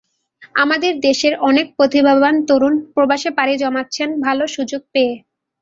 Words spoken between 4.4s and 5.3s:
সুযোগ পেয়ে।